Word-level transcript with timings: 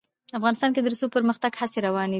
افغانستان 0.39 0.69
کې 0.73 0.81
د 0.81 0.87
رسوب 0.93 1.09
د 1.11 1.15
پرمختګ 1.17 1.51
هڅې 1.61 1.79
روانې 1.87 2.09
دي. 2.09 2.09